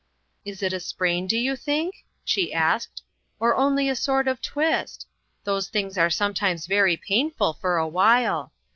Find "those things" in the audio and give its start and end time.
5.43-5.95